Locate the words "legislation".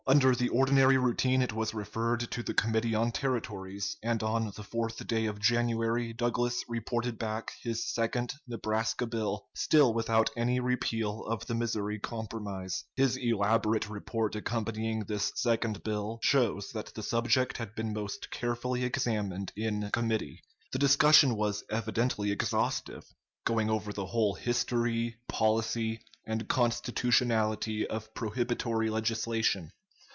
28.89-29.71